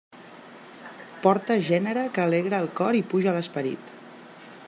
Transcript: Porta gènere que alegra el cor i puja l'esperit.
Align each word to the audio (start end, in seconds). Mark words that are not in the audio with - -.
Porta 1.25 1.57
gènere 1.67 2.07
que 2.17 2.25
alegra 2.25 2.63
el 2.67 2.73
cor 2.81 2.99
i 3.01 3.05
puja 3.13 3.37
l'esperit. 3.39 3.93